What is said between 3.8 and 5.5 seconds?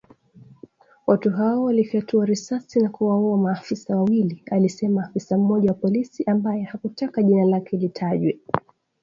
wawili, alisema afisa